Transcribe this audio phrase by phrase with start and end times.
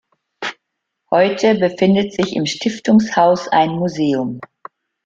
[1.11, 4.39] Heute befindet sich im Stiftungshaus ein Museum.